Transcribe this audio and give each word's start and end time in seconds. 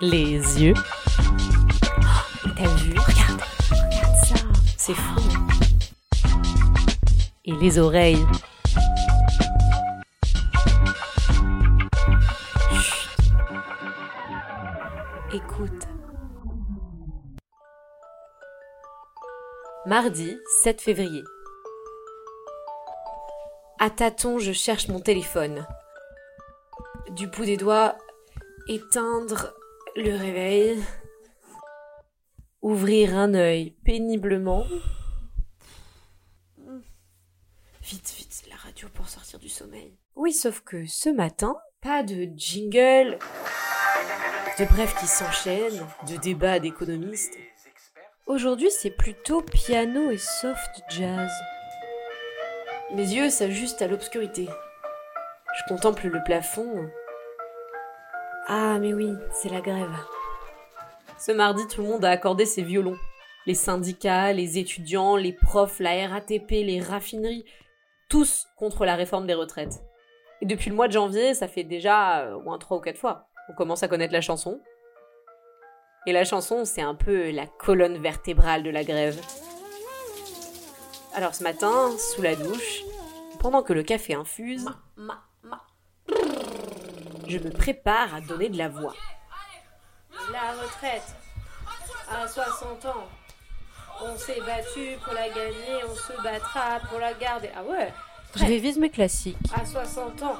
Les 0.00 0.62
yeux. 0.62 0.74
Oh, 0.76 2.48
T'as 2.56 2.68
vu? 2.76 2.94
Regarde, 2.98 3.42
regarde 3.70 4.16
ça. 4.24 4.34
C'est 4.76 4.94
fou. 4.94 5.20
Et 7.44 7.52
les 7.52 7.78
oreilles. 7.78 8.26
Chut. 12.72 13.18
Écoute. 15.32 15.88
Mardi 19.86 20.36
7 20.62 20.80
février. 20.80 21.22
À 23.78 23.90
tâtons, 23.90 24.38
je 24.38 24.52
cherche 24.52 24.88
mon 24.88 25.00
téléphone. 25.00 25.66
Du 27.16 27.28
bout 27.28 27.44
des 27.44 27.56
doigts, 27.56 27.96
éteindre 28.66 29.54
le 29.94 30.16
réveil. 30.16 30.82
Ouvrir 32.60 33.16
un 33.16 33.34
œil 33.34 33.70
péniblement. 33.84 34.66
Vite, 37.82 38.12
vite, 38.16 38.42
la 38.50 38.56
radio 38.56 38.88
pour 38.94 39.08
sortir 39.08 39.38
du 39.38 39.48
sommeil. 39.48 39.96
Oui, 40.16 40.32
sauf 40.32 40.62
que 40.62 40.86
ce 40.86 41.08
matin, 41.08 41.56
pas 41.80 42.02
de 42.02 42.28
jingle, 42.34 43.18
de 44.58 44.64
brefs 44.64 44.98
qui 44.98 45.06
s'enchaînent, 45.06 45.86
de 46.08 46.16
débats 46.16 46.58
d'économistes. 46.58 47.38
Aujourd'hui, 48.26 48.70
c'est 48.72 48.90
plutôt 48.90 49.40
piano 49.40 50.10
et 50.10 50.18
soft 50.18 50.82
jazz. 50.88 51.30
Mes 52.92 53.06
yeux 53.06 53.30
s'ajustent 53.30 53.82
à 53.82 53.86
l'obscurité. 53.86 54.48
Je 55.56 55.62
contemple 55.68 56.08
le 56.08 56.24
plafond. 56.24 56.90
Ah, 58.46 58.78
mais 58.78 58.92
oui, 58.92 59.10
c'est 59.32 59.48
la 59.48 59.60
grève. 59.60 59.96
Ce 61.18 61.32
mardi, 61.32 61.66
tout 61.66 61.80
le 61.80 61.88
monde 61.88 62.04
a 62.04 62.10
accordé 62.10 62.44
ses 62.44 62.62
violons. 62.62 62.98
Les 63.46 63.54
syndicats, 63.54 64.32
les 64.32 64.58
étudiants, 64.58 65.16
les 65.16 65.32
profs, 65.32 65.80
la 65.80 66.08
RATP, 66.08 66.50
les 66.50 66.80
raffineries, 66.80 67.46
tous 68.10 68.46
contre 68.56 68.84
la 68.84 68.96
réforme 68.96 69.26
des 69.26 69.34
retraites. 69.34 69.82
Et 70.42 70.46
depuis 70.46 70.68
le 70.68 70.76
mois 70.76 70.88
de 70.88 70.92
janvier, 70.92 71.32
ça 71.32 71.48
fait 71.48 71.64
déjà 71.64 72.20
euh, 72.20 72.34
au 72.34 72.42
moins 72.42 72.58
trois 72.58 72.76
ou 72.76 72.80
quatre 72.80 72.98
fois. 72.98 73.28
On 73.48 73.54
commence 73.54 73.82
à 73.82 73.88
connaître 73.88 74.12
la 74.12 74.20
chanson. 74.20 74.60
Et 76.06 76.12
la 76.12 76.24
chanson, 76.24 76.66
c'est 76.66 76.82
un 76.82 76.94
peu 76.94 77.30
la 77.30 77.46
colonne 77.46 77.96
vertébrale 77.96 78.62
de 78.62 78.70
la 78.70 78.84
grève. 78.84 79.18
Alors 81.14 81.34
ce 81.34 81.42
matin, 81.42 81.90
sous 81.96 82.20
la 82.20 82.36
douche, 82.36 82.82
pendant 83.38 83.62
que 83.62 83.72
le 83.72 83.82
café 83.82 84.14
infuse, 84.14 84.66
je 87.28 87.38
me 87.38 87.50
prépare 87.50 88.14
à 88.14 88.20
donner 88.20 88.48
de 88.48 88.58
la 88.58 88.68
voix. 88.68 88.94
La 90.32 90.52
retraite, 90.52 91.14
à 92.10 92.26
60 92.26 92.86
ans, 92.86 93.08
on 94.02 94.16
s'est 94.16 94.40
battu 94.40 94.96
pour 95.04 95.12
la 95.14 95.28
gagner, 95.28 95.84
on 95.88 95.94
se 95.94 96.22
battra 96.22 96.80
pour 96.88 96.98
la 96.98 97.12
garder. 97.14 97.50
Ah 97.56 97.62
ouais 97.64 97.92
Je 98.36 98.44
révise 98.44 98.78
mes 98.78 98.90
classiques. 98.90 99.36
À 99.54 99.64
60 99.64 100.22
ans, 100.22 100.38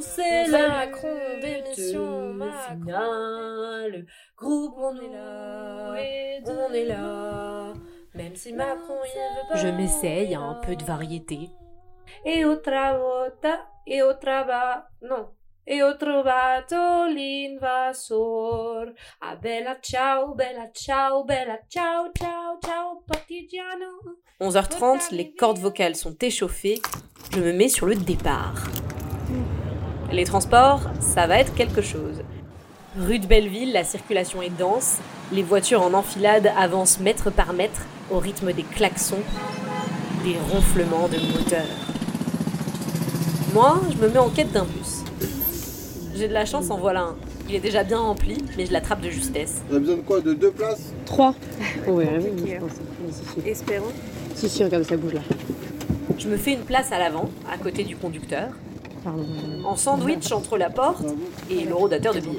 c'est 0.00 0.46
la 0.48 0.68
Macron 0.68 1.16
d'émission 1.40 2.34
Macron. 2.34 2.68
finale. 2.68 4.06
Groupe, 4.36 4.74
on 4.78 4.96
est 4.96 5.08
là, 5.12 5.94
on 6.46 6.72
est 6.72 6.84
là. 6.84 7.72
Même 8.14 8.36
si 8.36 8.52
Macron 8.52 8.98
il 9.04 9.18
veut 9.18 9.48
pas. 9.48 9.56
Je 9.56 9.68
m'essaye 9.68 10.34
à 10.34 10.40
un 10.40 10.54
peu 10.54 10.76
de 10.76 10.84
variété. 10.84 11.50
Et 12.24 12.44
otra 12.44 12.96
volta, 12.96 13.66
et 13.86 14.02
otra 14.02 14.44
va. 14.44 14.88
Non. 15.02 15.30
E 15.68 15.82
ho 15.82 15.96
trovato 15.96 17.06
l'invasor. 17.06 18.92
Ah 19.18 19.34
bella 19.34 19.76
ciao, 19.80 20.32
bella 20.32 20.70
ciao, 20.72 21.24
bella 21.24 21.58
ciao, 21.68 22.12
ciao, 22.12 22.56
ciao, 22.62 23.02
partigiano. 23.04 23.98
11h30, 24.40 25.12
les 25.12 25.32
cordes 25.32 25.58
vocales 25.58 25.96
sont 25.96 26.14
échauffées. 26.20 26.80
Je 27.32 27.40
me 27.40 27.52
mets 27.52 27.68
sur 27.68 27.86
le 27.86 27.96
départ. 27.96 28.54
Les 30.12 30.24
transports, 30.24 30.82
ça 31.00 31.26
va 31.26 31.40
être 31.40 31.56
quelque 31.56 31.82
chose. 31.82 32.22
Rue 32.96 33.18
de 33.18 33.26
Belleville, 33.26 33.72
la 33.72 33.82
circulation 33.82 34.42
est 34.42 34.56
dense. 34.56 34.98
Les 35.32 35.42
voitures 35.42 35.82
en 35.82 35.94
enfilade 35.94 36.52
avancent 36.56 37.00
mètre 37.00 37.32
par 37.32 37.52
mètre 37.52 37.82
au 38.12 38.20
rythme 38.20 38.52
des 38.52 38.62
klaxons, 38.62 39.24
des 40.22 40.36
ronflements 40.48 41.08
de 41.08 41.18
moteurs. 41.32 41.76
Moi, 43.52 43.80
je 43.90 43.96
me 43.96 44.08
mets 44.08 44.20
en 44.20 44.30
quête 44.30 44.52
d'un 44.52 44.64
bus. 44.64 44.95
J'ai 46.16 46.28
de 46.28 46.32
la 46.32 46.46
chance, 46.46 46.70
en 46.70 46.78
voilà 46.78 47.02
un. 47.02 47.16
Il 47.48 47.54
est 47.54 47.60
déjà 47.60 47.84
bien 47.84 47.98
rempli, 47.98 48.36
mais 48.56 48.64
je 48.66 48.72
l'attrape 48.72 49.00
de 49.02 49.10
justesse. 49.10 49.62
T'as 49.70 49.78
besoin 49.78 49.96
de 49.96 50.00
quoi 50.00 50.20
De 50.20 50.32
deux 50.32 50.50
places 50.50 50.92
Trois. 51.04 51.34
Oui, 51.86 52.04
oui, 52.18 52.50
je 52.50 52.56
pense. 52.58 52.70
Si, 53.12 53.40
si. 53.42 53.48
Espérons. 53.48 53.92
Si, 54.34 54.48
si, 54.48 54.64
regarde, 54.64 54.84
ça 54.84 54.96
bouge 54.96 55.12
là. 55.14 55.20
Je 56.18 56.28
me 56.28 56.36
fais 56.38 56.52
une 56.54 56.62
place 56.64 56.90
à 56.90 56.98
l'avant, 56.98 57.28
à 57.52 57.58
côté 57.58 57.84
du 57.84 57.96
conducteur, 57.96 58.48
Pardon. 59.04 59.24
en 59.64 59.76
sandwich 59.76 60.32
entre 60.32 60.56
la 60.56 60.70
porte 60.70 61.04
et 61.50 61.64
le 61.64 61.74
rodateur 61.74 62.14
de 62.14 62.20
billets. 62.20 62.38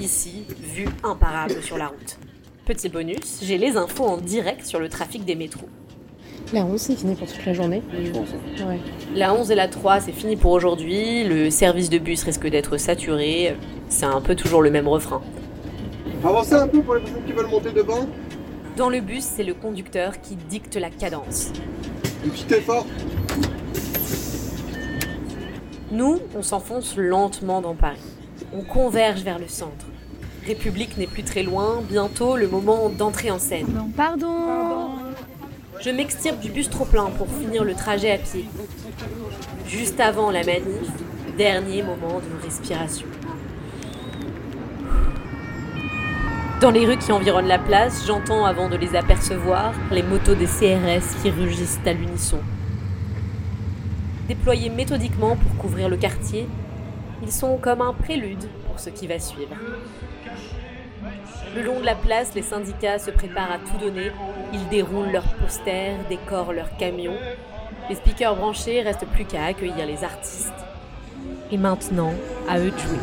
Ici, 0.00 0.44
vue 0.74 0.88
imparable 1.02 1.62
sur 1.62 1.78
la 1.78 1.88
route. 1.88 2.18
Petit 2.66 2.88
bonus, 2.90 3.40
j'ai 3.42 3.58
les 3.58 3.76
infos 3.76 4.04
en 4.04 4.16
direct 4.18 4.64
sur 4.66 4.78
le 4.80 4.88
trafic 4.88 5.24
des 5.24 5.34
métros. 5.34 5.68
La 6.52 6.64
11, 6.64 6.80
c'est 6.80 6.96
fini 6.96 7.14
pour 7.14 7.28
toute 7.28 7.46
la 7.46 7.52
journée. 7.52 7.80
Je 7.92 8.10
pense. 8.10 8.28
Ouais. 8.66 8.80
La 9.14 9.32
11 9.34 9.52
et 9.52 9.54
la 9.54 9.68
3, 9.68 10.00
c'est 10.00 10.12
fini 10.12 10.36
pour 10.36 10.50
aujourd'hui. 10.50 11.22
Le 11.22 11.48
service 11.48 11.90
de 11.90 11.98
bus 11.98 12.24
risque 12.24 12.48
d'être 12.48 12.76
saturé. 12.76 13.56
C'est 13.88 14.06
un 14.06 14.20
peu 14.20 14.34
toujours 14.34 14.60
le 14.60 14.70
même 14.70 14.88
refrain. 14.88 15.22
Avancez 16.24 16.54
un 16.54 16.66
peu 16.66 16.82
pour 16.82 16.96
les 16.96 17.02
personnes 17.02 17.24
qui 17.24 17.32
veulent 17.32 17.46
monter 17.46 17.70
devant. 17.70 18.06
Dans 18.76 18.88
le 18.88 19.00
bus, 19.00 19.22
c'est 19.22 19.44
le 19.44 19.54
conducteur 19.54 20.20
qui 20.20 20.34
dicte 20.34 20.74
la 20.74 20.90
cadence. 20.90 21.52
Un 22.26 22.30
petit 22.30 22.54
effort. 22.54 22.86
Nous, 25.92 26.18
on 26.36 26.42
s'enfonce 26.42 26.96
lentement 26.96 27.60
dans 27.60 27.74
Paris. 27.74 27.98
On 28.52 28.62
converge 28.62 29.22
vers 29.22 29.38
le 29.38 29.46
centre. 29.48 29.86
République 30.46 30.96
n'est 30.98 31.06
plus 31.06 31.22
très 31.22 31.42
loin, 31.42 31.80
bientôt 31.88 32.36
le 32.36 32.48
moment 32.48 32.88
d'entrer 32.88 33.30
en 33.30 33.38
scène. 33.38 33.68
Pardon. 33.96 34.99
Je 35.82 35.88
m'extirpe 35.88 36.40
du 36.40 36.50
bus 36.50 36.68
trop 36.68 36.84
plein 36.84 37.06
pour 37.06 37.26
finir 37.26 37.64
le 37.64 37.74
trajet 37.74 38.12
à 38.12 38.18
pied. 38.18 38.44
Juste 39.66 39.98
avant 39.98 40.30
la 40.30 40.44
manif, 40.44 40.90
dernier 41.38 41.82
moment 41.82 42.20
de 42.20 42.44
respiration. 42.44 43.06
Dans 46.60 46.70
les 46.70 46.84
rues 46.84 46.98
qui 46.98 47.12
environnent 47.12 47.48
la 47.48 47.58
place, 47.58 48.04
j'entends 48.06 48.44
avant 48.44 48.68
de 48.68 48.76
les 48.76 48.94
apercevoir 48.94 49.72
les 49.90 50.02
motos 50.02 50.34
des 50.34 50.44
CRS 50.44 51.22
qui 51.22 51.30
rugissent 51.30 51.80
à 51.86 51.94
l'unisson. 51.94 52.40
Déployés 54.28 54.68
méthodiquement 54.68 55.36
pour 55.36 55.56
couvrir 55.56 55.88
le 55.88 55.96
quartier, 55.96 56.46
ils 57.22 57.32
sont 57.32 57.56
comme 57.56 57.80
un 57.80 57.94
prélude 57.94 58.50
pour 58.66 58.78
ce 58.78 58.90
qui 58.90 59.06
va 59.06 59.18
suivre. 59.18 59.56
Le 61.54 61.62
long 61.62 61.80
de 61.80 61.84
la 61.84 61.94
place, 61.94 62.34
les 62.34 62.42
syndicats 62.42 62.98
se 62.98 63.10
préparent 63.10 63.52
à 63.52 63.58
tout 63.58 63.78
donner. 63.78 64.10
Ils 64.52 64.68
déroulent 64.68 65.10
leurs 65.12 65.34
posters, 65.34 65.96
décorent 66.08 66.52
leurs 66.52 66.76
camions. 66.76 67.16
Les 67.88 67.94
speakers 67.94 68.36
branchés 68.36 68.82
restent 68.82 69.06
plus 69.06 69.24
qu'à 69.24 69.44
accueillir 69.44 69.86
les 69.86 70.04
artistes. 70.04 70.52
Et 71.50 71.56
maintenant, 71.56 72.12
à 72.48 72.58
eux 72.58 72.70
de 72.70 72.78
jouer. 72.78 72.98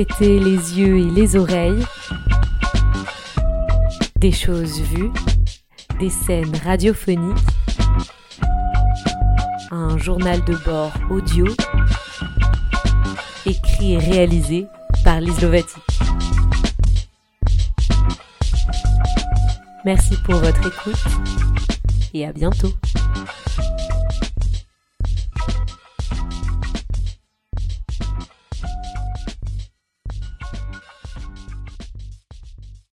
Les 0.00 0.78
yeux 0.78 0.96
et 0.96 1.10
les 1.10 1.36
oreilles. 1.36 1.84
Des 4.16 4.32
choses 4.32 4.80
vues, 4.80 5.10
des 5.98 6.08
scènes 6.08 6.56
radiophoniques, 6.64 7.36
un 9.70 9.98
journal 9.98 10.42
de 10.46 10.54
bord 10.64 10.92
audio, 11.10 11.44
écrit 13.44 13.92
et 13.92 13.98
réalisé 13.98 14.66
par 15.04 15.20
Lise 15.20 15.42
Lovati. 15.42 15.80
Merci 19.84 20.16
pour 20.24 20.36
votre 20.36 20.66
écoute 20.66 21.04
et 22.14 22.26
à 22.26 22.32
bientôt. 22.32 22.72